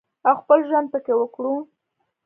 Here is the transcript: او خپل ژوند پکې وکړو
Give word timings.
او 0.27 0.33
خپل 0.41 0.59
ژوند 0.69 0.87
پکې 0.93 1.13
وکړو 1.17 1.53